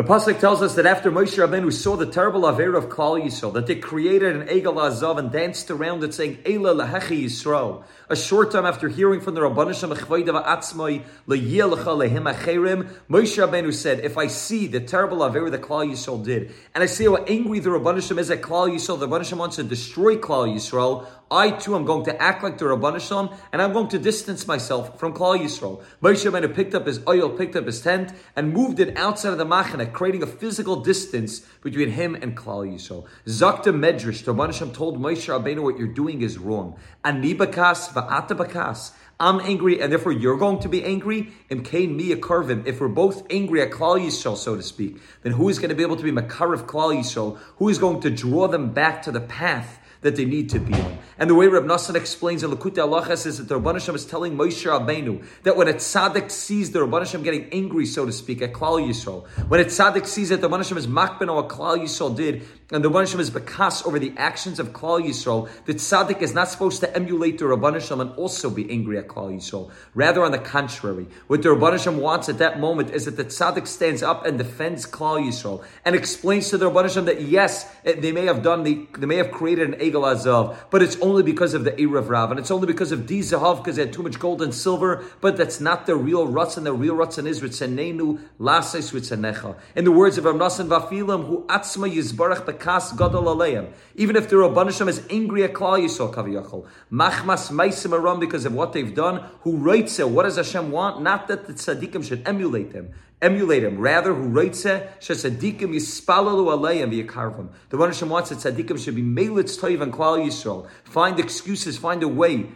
The 0.00 0.06
pasuk 0.06 0.40
tells 0.40 0.62
us 0.62 0.76
that 0.76 0.86
after 0.86 1.12
Moshe 1.12 1.36
Rabbeinu 1.36 1.70
saw 1.70 1.94
the 1.94 2.06
terrible 2.06 2.48
aver 2.48 2.74
of 2.74 2.88
Klal 2.88 3.22
Yisrael, 3.22 3.52
that 3.52 3.66
they 3.66 3.74
created 3.74 4.34
an 4.34 4.48
Egel 4.48 4.76
Azav 4.76 5.18
and 5.18 5.30
danced 5.30 5.70
around 5.70 6.02
it, 6.02 6.14
saying 6.14 6.38
Eila 6.38 6.88
Lahechi 6.88 7.24
Yisrael. 7.24 7.82
A 8.08 8.16
short 8.16 8.50
time 8.50 8.64
after 8.64 8.88
hearing 8.88 9.20
from 9.20 9.34
the 9.34 9.42
Rabbanisham 9.42 9.94
Echvaydav 9.94 10.42
Atzmai 10.42 11.02
Leyil 11.28 11.76
Lehim 11.76 12.32
Acherim, 12.32 12.88
Moshe 13.10 13.36
Rabbeinu 13.46 13.74
said, 13.74 14.00
"If 14.00 14.16
I 14.16 14.28
see 14.28 14.66
the 14.66 14.80
terrible 14.80 15.22
aver 15.22 15.50
that 15.50 15.60
Klal 15.60 15.90
Yisrael 15.90 16.24
did, 16.24 16.50
and 16.74 16.82
I 16.82 16.86
see 16.86 17.04
how 17.04 17.16
angry 17.16 17.60
the 17.60 17.68
Rabbanisham 17.68 18.16
is 18.16 18.30
at 18.30 18.40
Klal 18.40 18.74
Yisrael, 18.74 18.98
the 18.98 19.06
Rabbanisham 19.06 19.36
wants 19.36 19.56
to 19.56 19.64
destroy 19.64 20.16
Klal 20.16 20.50
Yisrael, 20.50 21.04
I 21.30 21.50
too 21.50 21.76
am 21.76 21.84
going 21.84 22.04
to 22.06 22.20
act 22.20 22.42
like 22.42 22.58
the 22.58 22.64
Rabbanisham, 22.64 23.32
and 23.52 23.62
I'm 23.62 23.72
going 23.72 23.88
to 23.88 23.98
distance 23.98 24.48
myself 24.48 24.98
from 24.98 25.14
Klal 25.14 25.38
Yisrael." 25.38 25.82
Moshe 26.02 26.28
Rabbeinu 26.28 26.54
picked 26.54 26.74
up 26.74 26.86
his 26.86 27.00
oil, 27.06 27.30
picked 27.30 27.54
up 27.54 27.66
his 27.66 27.80
tent, 27.80 28.12
and 28.34 28.52
moved 28.52 28.80
it 28.80 28.96
outside 28.96 29.32
of 29.32 29.38
the 29.38 29.46
Machane 29.46 29.92
creating 29.92 30.22
a 30.22 30.26
physical 30.26 30.76
distance 30.76 31.40
between 31.62 31.90
him 31.90 32.14
and 32.14 32.36
Klal 32.36 32.66
Yisrael. 32.66 33.06
Zakta 33.26 33.72
Medrash, 33.72 34.24
the 34.24 34.34
Rabban 34.34 34.74
told 34.74 35.00
Moshe 35.00 35.28
Rabbeinu, 35.28 35.62
what 35.62 35.78
you're 35.78 35.88
doing 35.88 36.22
is 36.22 36.38
wrong. 36.38 36.76
Ani 37.04 37.34
bakas 37.34 37.92
va'ata 37.92 38.36
bakas. 38.36 38.92
I'm 39.20 39.38
angry, 39.40 39.82
and 39.82 39.92
therefore 39.92 40.12
you're 40.12 40.38
going 40.38 40.60
to 40.60 40.68
be 40.70 40.82
angry. 40.82 41.30
Imkain 41.50 41.94
mi 41.94 42.14
karvim. 42.14 42.66
If 42.66 42.80
we're 42.80 42.88
both 42.88 43.26
angry 43.28 43.60
at 43.60 43.70
Klal 43.70 44.00
Yisrael, 44.00 44.34
so 44.34 44.56
to 44.56 44.62
speak, 44.62 44.96
then 45.22 45.32
who 45.32 45.50
is 45.50 45.58
going 45.58 45.68
to 45.68 45.74
be 45.74 45.82
able 45.82 45.96
to 45.96 46.02
be 46.02 46.10
makar 46.10 46.54
of 46.54 46.66
Klal 46.66 46.96
Yisrael? 46.96 47.38
Who 47.58 47.68
is 47.68 47.78
going 47.78 48.00
to 48.00 48.08
draw 48.10 48.48
them 48.48 48.72
back 48.72 49.02
to 49.02 49.12
the 49.12 49.20
path 49.20 49.78
that 50.02 50.16
they 50.16 50.24
need 50.24 50.50
to 50.50 50.58
be 50.58 50.74
on. 50.74 50.98
And 51.18 51.28
the 51.28 51.34
way 51.34 51.48
Reb 51.48 51.64
Nassan 51.64 51.96
explains 51.96 52.42
in 52.42 52.50
Likutei 52.50 52.76
Halachos 52.76 53.26
is 53.26 53.36
that 53.38 53.48
the 53.48 53.60
Rabban 53.60 53.74
Hashem 53.74 53.94
is 53.94 54.06
telling 54.06 54.36
Moshe 54.36 54.64
Rabbeinu 54.64 55.22
that 55.42 55.56
when 55.56 55.68
a 55.68 55.74
tzaddik 55.74 56.30
sees 56.30 56.70
the 56.70 56.78
Rabban 56.78 57.00
Hashem 57.00 57.22
getting 57.22 57.48
angry, 57.52 57.84
so 57.84 58.06
to 58.06 58.12
speak, 58.12 58.40
at 58.40 58.54
Klal 58.54 58.80
Yisrael, 58.80 59.26
when 59.48 59.60
a 59.60 59.64
tzaddik 59.64 60.06
sees 60.06 60.30
that 60.30 60.40
the 60.40 60.48
Rabban 60.48 60.58
Hashem 60.58 60.78
is 60.78 60.86
makben 60.86 61.28
on 61.28 61.36
what 61.36 61.48
Klal 61.48 61.78
Yisrael 61.78 62.16
did, 62.16 62.42
and 62.72 62.82
the 62.82 62.88
Rabban 62.88 63.00
Hashem 63.00 63.20
is 63.20 63.30
bekas 63.30 63.86
over 63.86 63.98
the 63.98 64.14
actions 64.16 64.58
of 64.58 64.72
Klal 64.72 65.04
Yisrael, 65.04 65.50
the 65.66 65.74
tzaddik 65.74 66.22
is 66.22 66.32
not 66.32 66.48
supposed 66.48 66.80
to 66.80 66.96
emulate 66.96 67.38
the 67.38 67.44
Rabban 67.44 67.74
Hashem 67.74 68.00
and 68.00 68.12
also 68.12 68.48
be 68.48 68.70
angry 68.70 68.96
at 68.96 69.08
Klal 69.08 69.34
Yisrael. 69.34 69.70
Rather, 69.94 70.24
on 70.24 70.32
the 70.32 70.38
contrary, 70.38 71.06
what 71.26 71.42
the 71.42 71.50
Rabban 71.50 71.72
Hashem 71.72 71.98
wants 71.98 72.30
at 72.30 72.38
that 72.38 72.58
moment 72.58 72.90
is 72.90 73.04
that 73.04 73.18
the 73.18 73.26
tzaddik 73.26 73.66
stands 73.66 74.02
up 74.02 74.24
and 74.24 74.38
defends 74.38 74.86
Klal 74.86 75.20
Yisrael 75.20 75.62
and 75.84 75.94
explains 75.94 76.48
to 76.48 76.56
the 76.56 76.70
Rabban 76.70 76.84
Hashem 76.84 77.04
that 77.04 77.20
yes, 77.20 77.70
they 77.84 78.12
may 78.12 78.24
have 78.24 78.42
done 78.42 78.62
the, 78.62 78.86
they 78.96 79.06
may 79.06 79.16
have 79.16 79.30
created 79.30 79.68
an 79.68 79.80
Egel 79.90 80.02
Azav, 80.02 80.56
but 80.70 80.82
it's 80.82 80.96
only 81.00 81.22
because 81.22 81.54
of 81.54 81.64
the 81.64 81.72
Erev 81.72 82.08
Rav, 82.08 82.30
and 82.30 82.38
it's 82.38 82.50
only 82.50 82.66
because 82.66 82.92
of 82.92 83.00
Zahav, 83.00 83.58
because 83.58 83.76
they 83.76 83.82
had 83.82 83.92
too 83.92 84.02
much 84.02 84.18
gold 84.18 84.42
and 84.42 84.54
silver, 84.54 85.04
but 85.20 85.36
that's 85.36 85.60
not 85.60 85.86
the 85.86 85.96
real 85.96 86.26
Ratzon. 86.28 86.64
The 86.64 86.72
real 86.72 86.94
Ratzon 86.94 87.26
is 87.26 87.40
Ritzenenu 87.40 88.20
Lases 88.38 88.92
Ritzenecha. 88.92 89.56
In 89.74 89.84
the 89.84 89.92
words 89.92 90.18
of 90.18 90.24
Amnasan 90.24 90.68
Vafilam, 90.68 91.26
who 91.26 91.44
Atzma 91.46 91.92
Yizbarach 91.92 92.44
Bekas 92.44 92.96
Gadol 92.96 93.24
Aleim. 93.24 93.72
Even 93.94 94.16
if 94.16 94.28
the 94.28 94.36
Rabban 94.36 94.88
is 94.88 95.02
angry 95.10 95.44
at 95.44 95.52
Klal 95.52 95.82
Yisrael 95.82 96.12
Kaviyachol, 96.12 96.66
Machmas 96.92 97.50
Maisim 97.50 97.92
Aram 97.92 98.20
because 98.20 98.44
of 98.44 98.54
what 98.54 98.72
they've 98.72 98.94
done, 98.94 99.24
who 99.42 99.56
writes 99.56 99.98
it, 99.98 100.08
what 100.08 100.24
does 100.24 100.36
Hashem 100.36 100.70
want? 100.70 101.02
Not 101.02 101.28
that 101.28 101.46
the 101.46 101.52
tzaddikim 101.52 102.04
should 102.04 102.26
emulate 102.26 102.72
them 102.72 102.92
emulate 103.22 103.64
him. 103.64 103.78
Rather, 103.78 104.14
who 104.14 104.28
writes 104.28 104.64
it, 104.64 104.90
shesadikim 105.00 105.74
yispalalu 105.74 106.46
aleim 106.58 106.90
v'yakarvam. 106.92 107.48
The 107.68 107.76
one 107.76 107.90
Hashem 107.90 108.08
wants 108.08 108.30
that 108.30 108.38
tzadikim 108.38 108.82
should 108.82 108.96
be 108.96 109.02
melitz 109.02 109.58
toiv 109.58 109.82
and 109.82 109.92
klal 109.92 110.24
yisrael. 110.24 110.68
Find 110.84 111.18
excuses, 111.20 111.78
find 111.78 112.02
a 112.02 112.08
way 112.08 112.46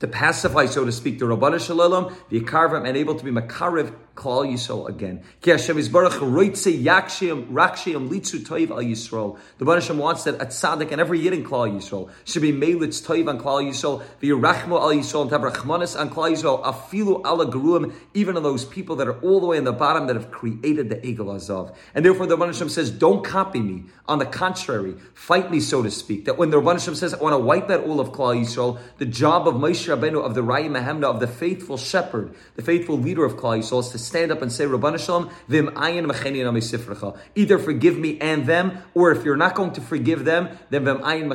to 0.00 0.08
pacify, 0.08 0.66
so 0.66 0.84
to 0.84 0.92
speak, 0.92 1.18
the 1.18 1.26
Rabbanu 1.26 1.64
Shalom, 1.64 2.14
the 2.30 2.40
Akarvam, 2.40 2.88
and 2.88 2.96
able 2.96 3.14
to 3.14 3.24
be 3.24 3.30
Makariv 3.30 3.94
Klal 4.20 4.46
Yisrael 4.52 4.86
again. 4.88 5.22
Ki 5.40 5.50
Hashem 5.52 5.76
roitze 5.76 6.84
litzu 8.08 8.38
toiv 8.46 8.70
al 8.70 8.78
Yisrael. 8.78 9.38
The 9.58 9.64
Baruch 9.64 9.82
Hashem 9.82 9.98
wants 9.98 10.24
that 10.24 10.34
a 10.34 10.46
tzaddik 10.46 10.92
and 10.92 11.00
every 11.00 11.20
yid 11.20 11.32
in 11.32 11.42
Klal 11.42 11.72
Yisrael 11.74 12.10
should 12.24 12.42
be 12.42 12.52
melitz 12.52 13.00
toiv 13.02 13.28
on 13.28 13.38
Klal 13.38 13.62
Yisrael, 13.66 14.02
v'yirachmo 14.22 14.78
al 14.78 14.90
Yisrael, 14.90 15.22
and 15.22 15.30
have 15.30 15.40
rachmanis 15.40 15.98
on 15.98 16.10
Klal 16.10 16.32
Yisrael, 16.32 16.62
afilu 16.62 17.24
ala 17.24 17.50
geruim, 17.50 17.94
even 18.12 18.34
those 18.40 18.64
people 18.64 18.96
that 18.96 19.08
are 19.08 19.18
all 19.20 19.40
the 19.40 19.46
way 19.46 19.56
in 19.56 19.64
the 19.64 19.72
bottom 19.72 20.06
that 20.06 20.16
have 20.16 20.30
created 20.30 20.88
the 20.88 20.96
Egel 20.96 21.26
Azav. 21.34 21.74
And 21.94 22.04
therefore 22.04 22.26
the 22.26 22.36
Baruch 22.36 22.54
Hashem 22.54 22.68
says, 22.68 22.90
don't 22.90 23.24
copy 23.24 23.60
me. 23.60 23.84
On 24.06 24.18
the 24.18 24.26
contrary, 24.26 24.96
fight 25.14 25.50
me, 25.50 25.60
so 25.60 25.82
to 25.82 25.90
speak. 25.90 26.24
That 26.24 26.36
when 26.36 26.50
the 26.50 26.60
Baruch 26.60 26.80
Hashem 26.80 26.94
says, 26.96 27.14
I 27.14 27.18
want 27.18 27.34
to 27.34 27.38
wipe 27.38 27.70
out 27.70 27.84
all 27.84 28.00
of 28.00 28.10
Klal 28.10 28.38
Yisrael, 28.40 28.78
the 28.98 29.06
job 29.06 29.46
of 29.46 29.54
Moshe 29.54 29.88
Rabbeinu, 29.88 30.22
of 30.24 30.34
the 30.34 30.42
Raya 30.42 30.68
Mahemna, 30.68 31.04
of 31.04 31.20
the 31.20 31.26
faithful 31.26 31.76
shepherd, 31.76 32.34
the 32.56 32.62
faithful 32.62 32.98
leader 32.98 33.24
of 33.24 33.36
Klal 33.36 33.58
Yisrael, 33.58 33.80
is 33.80 33.88
to 33.90 33.98
stand 34.10 34.32
up 34.32 34.42
and 34.42 34.52
say, 34.52 34.64
Rabban 34.66 34.98
Shalom, 34.98 35.30
vim 35.48 35.68
ayin 35.68 36.10
mecheni 36.10 37.18
Either 37.36 37.58
forgive 37.58 37.96
me 37.96 38.18
and 38.20 38.46
them, 38.46 38.82
or 38.94 39.12
if 39.12 39.24
you're 39.24 39.36
not 39.36 39.54
going 39.54 39.72
to 39.72 39.80
forgive 39.80 40.24
them, 40.24 40.48
then 40.70 40.84
vim 40.84 40.98
ayin 40.98 41.30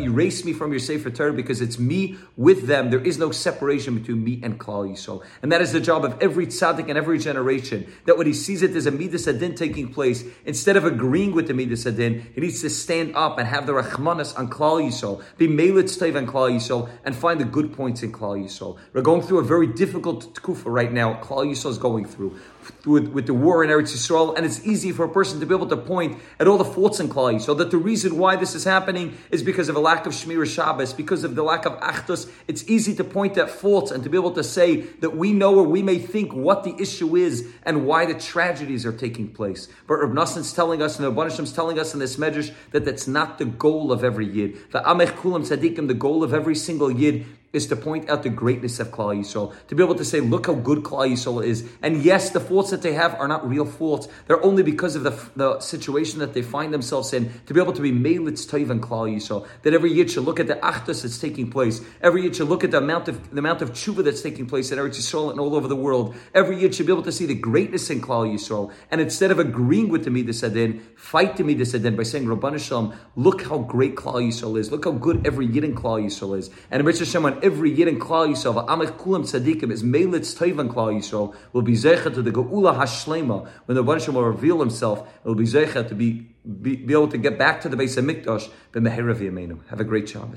erase 0.00 0.44
me 0.44 0.52
from 0.52 0.72
your 0.72 0.80
Sefer 0.80 1.10
Torah 1.10 1.32
because 1.32 1.60
it's 1.60 1.78
me 1.78 2.16
with 2.36 2.66
them. 2.66 2.90
There 2.90 3.00
is 3.00 3.18
no 3.18 3.30
separation 3.30 3.98
between 3.98 4.24
me 4.24 4.40
and 4.42 4.58
Klal 4.58 4.90
Yisrael. 4.90 5.24
And 5.42 5.52
that 5.52 5.60
is 5.60 5.72
the 5.72 5.80
job 5.80 6.04
of 6.04 6.20
every 6.20 6.46
tzaddik 6.46 6.88
and 6.88 6.98
every 6.98 7.18
generation, 7.18 7.92
that 8.06 8.18
when 8.18 8.26
he 8.26 8.32
sees 8.32 8.62
it 8.62 8.72
there's 8.72 8.86
a 8.86 8.90
Midas 8.90 9.26
Adin 9.26 9.54
taking 9.54 9.92
place, 9.92 10.24
instead 10.44 10.76
of 10.76 10.84
agreeing 10.84 11.32
with 11.32 11.46
the 11.46 11.54
Midas 11.54 11.86
Adin, 11.86 12.26
he 12.34 12.40
needs 12.40 12.60
to 12.62 12.70
stand 12.70 13.14
up 13.14 13.38
and 13.38 13.46
have 13.46 13.66
the 13.66 13.72
Rachmanas 13.72 14.36
on 14.38 14.48
Klal 14.50 14.82
Yisrael, 14.82 15.22
be 15.36 15.46
Melitz 15.46 15.98
Tev 15.98 16.16
on 16.16 16.26
Klal 16.26 16.50
Yisrael, 16.50 16.88
and 17.04 17.14
find 17.14 17.40
the 17.40 17.44
good 17.44 17.72
points 17.72 18.02
in 18.02 18.12
Klal 18.12 18.42
Yisrael. 18.42 18.78
We're 18.92 19.02
going 19.02 19.22
through 19.22 19.38
a 19.38 19.44
very 19.44 19.66
difficult 19.66 20.42
kufa 20.42 20.70
right 20.70 20.92
now. 20.92 21.14
Klal 21.22 21.46
Yisrael 21.46 21.57
is 21.64 21.78
going 21.78 22.04
through 22.04 22.38
with, 22.84 23.08
with 23.08 23.26
the 23.26 23.34
war 23.34 23.64
in 23.64 23.70
Eretz 23.70 23.94
Yisrael, 23.94 24.36
and 24.36 24.44
it's 24.44 24.64
easy 24.66 24.92
for 24.92 25.04
a 25.04 25.08
person 25.08 25.40
to 25.40 25.46
be 25.46 25.54
able 25.54 25.66
to 25.66 25.76
point 25.76 26.18
at 26.38 26.46
all 26.46 26.58
the 26.58 26.64
faults 26.64 27.00
in 27.00 27.08
Klal 27.08 27.40
So 27.40 27.54
that 27.54 27.70
the 27.70 27.76
reason 27.76 28.18
why 28.18 28.36
this 28.36 28.54
is 28.54 28.64
happening 28.64 29.16
is 29.30 29.42
because 29.42 29.68
of 29.68 29.76
a 29.76 29.80
lack 29.80 30.06
of 30.06 30.12
Shmiras 30.12 30.54
Shabbos, 30.54 30.92
because 30.92 31.24
of 31.24 31.34
the 31.34 31.42
lack 31.42 31.66
of 31.66 31.78
Achdus. 31.80 32.30
It's 32.46 32.68
easy 32.68 32.94
to 32.96 33.04
point 33.04 33.36
at 33.38 33.50
faults 33.50 33.90
and 33.90 34.02
to 34.04 34.10
be 34.10 34.16
able 34.16 34.32
to 34.32 34.44
say 34.44 34.76
that 34.76 35.16
we 35.16 35.32
know 35.32 35.56
or 35.56 35.64
we 35.64 35.82
may 35.82 35.98
think 35.98 36.32
what 36.32 36.64
the 36.64 36.74
issue 36.78 37.16
is 37.16 37.48
and 37.64 37.86
why 37.86 38.06
the 38.06 38.14
tragedies 38.14 38.84
are 38.86 38.92
taking 38.92 39.28
place. 39.28 39.68
But 39.86 39.96
Reb 39.96 40.12
Nassan's 40.12 40.52
telling 40.52 40.82
us, 40.82 40.98
and 40.98 41.06
the 41.06 41.12
Rabbanishim's 41.12 41.52
telling 41.52 41.78
us 41.78 41.94
in 41.94 42.00
this 42.00 42.16
medrash 42.16 42.52
that 42.72 42.84
that's 42.84 43.06
not 43.06 43.38
the 43.38 43.44
goal 43.44 43.92
of 43.92 44.04
every 44.04 44.26
Yid. 44.26 44.70
The 44.72 44.80
Amech 44.80 45.16
Kulam 45.16 45.46
Tzadikim, 45.46 45.88
the 45.88 45.94
goal 45.94 46.22
of 46.22 46.34
every 46.34 46.54
single 46.54 46.90
Yid 46.90 47.26
is 47.58 47.66
to 47.66 47.76
point 47.76 48.08
out 48.08 48.22
the 48.22 48.30
greatness 48.30 48.80
of 48.80 48.88
Klal 48.88 49.18
Yisrael, 49.18 49.52
to 49.66 49.74
be 49.74 49.82
able 49.82 49.96
to 49.96 50.04
say, 50.04 50.20
look 50.20 50.46
how 50.46 50.54
good 50.54 50.78
Klal 50.78 51.10
Yisrael 51.10 51.44
is. 51.44 51.68
And 51.82 52.02
yes, 52.02 52.30
the 52.30 52.40
faults 52.40 52.70
that 52.70 52.80
they 52.80 52.94
have 52.94 53.14
are 53.16 53.28
not 53.28 53.46
real 53.46 53.66
faults. 53.66 54.08
They're 54.26 54.42
only 54.42 54.62
because 54.62 54.96
of 54.96 55.02
the, 55.02 55.18
the 55.36 55.60
situation 55.60 56.20
that 56.20 56.32
they 56.32 56.42
find 56.42 56.72
themselves 56.72 57.12
in, 57.12 57.30
to 57.46 57.52
be 57.52 57.60
able 57.60 57.74
to 57.74 57.82
be 57.82 57.92
Melitz 57.92 58.46
Toiv 58.48 58.70
and 58.70 58.82
Klal 58.82 59.14
Yisrael. 59.14 59.46
That 59.62 59.74
every 59.74 59.92
Yid 59.92 60.10
should 60.10 60.24
look 60.24 60.40
at 60.40 60.46
the 60.46 60.54
Achdus 60.54 61.02
that's 61.02 61.18
taking 61.18 61.50
place. 61.50 61.82
Every 62.00 62.22
Yid 62.22 62.36
should 62.36 62.48
look 62.48 62.64
at 62.64 62.70
the 62.70 62.78
amount 62.78 63.08
of 63.08 63.30
the 63.30 63.38
amount 63.38 63.60
of 63.60 63.72
tshuva 63.72 64.04
that's 64.04 64.22
taking 64.22 64.46
place 64.46 64.70
in 64.70 64.78
Eretz 64.78 64.98
Yisrael 64.98 65.30
and 65.30 65.40
all 65.40 65.54
over 65.54 65.68
the 65.68 65.76
world. 65.76 66.14
Every 66.34 66.60
Yid 66.60 66.74
should 66.74 66.86
be 66.86 66.92
able 66.92 67.02
to 67.02 67.12
see 67.12 67.26
the 67.26 67.34
greatness 67.34 67.90
in 67.90 68.00
Klal 68.00 68.32
Yisrael. 68.32 68.72
And 68.90 69.00
instead 69.00 69.30
of 69.30 69.38
agreeing 69.38 69.88
with 69.88 70.04
the 70.04 70.10
Midas 70.10 70.42
Adin, 70.42 70.80
fight 70.96 71.36
the 71.36 71.44
Midas 71.44 71.74
Adin 71.74 71.96
by 71.96 72.04
saying, 72.04 72.26
Rabban 72.26 72.58
Shalom, 72.58 72.94
look 73.16 73.42
how 73.42 73.58
great 73.58 73.96
Klal 73.96 74.26
Yisrael 74.26 74.58
is. 74.58 74.70
Look 74.70 74.84
how 74.84 74.92
good 74.92 75.26
every 75.26 75.46
Yid 75.46 75.64
in 75.64 75.74
Klal 75.74 76.04
Yisrael 76.04 76.38
is. 76.38 76.50
And 76.70 76.84
Rich 76.84 77.00
Hashem 77.00 77.24
on 77.24 77.40
every 77.48 77.70
Yid 77.70 77.88
in 77.88 77.98
Klal 77.98 78.28
Yisrael, 78.28 78.66
Amech 78.68 78.98
Kulam 78.98 79.22
Tzadikim 79.22 79.72
is 79.72 79.82
Melitz 79.82 80.36
Toivan 80.36 80.70
Klal 80.70 80.94
Yisrael, 80.94 81.34
will 81.54 81.62
be 81.62 81.72
Zecha 81.72 82.12
to 82.12 82.20
the 82.20 82.30
Geula 82.30 82.76
Hashlema, 82.76 83.48
when 83.64 83.74
the 83.74 83.82
Rebbe 83.82 84.12
will 84.12 84.22
reveal 84.22 84.60
himself, 84.60 85.08
it 85.24 85.26
will 85.26 85.34
be 85.34 85.44
Zecha 85.44 85.88
to 85.88 85.94
be, 85.94 86.26
be, 86.60 86.76
be 86.76 86.92
able 86.92 87.08
to 87.08 87.16
get 87.16 87.38
back 87.38 87.62
to 87.62 87.70
the 87.70 87.76
Beis 87.76 87.96
HaMikdash, 87.98 88.50
B'meherav 88.72 89.20
Yameinu. 89.20 89.66
Have 89.68 89.80
a 89.80 89.84
great 89.84 90.10
Shabbos. 90.10 90.36